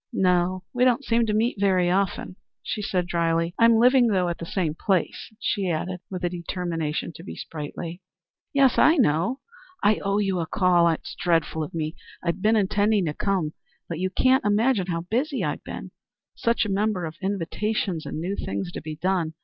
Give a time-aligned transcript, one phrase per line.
[0.11, 3.53] "No, we don't seem to meet very often," she said drily.
[3.59, 8.01] "I'm living, though, at the same place," she added, with a determination to be sprightly.
[8.51, 9.41] "Yes, I know;
[9.83, 10.89] I owe you a call.
[10.89, 11.95] It's dreadful of me.
[12.23, 13.53] I've been intending to come,
[13.87, 15.91] but you can't imagine how busy I've been.
[16.33, 19.35] Such a number of invitations, and new things to be done.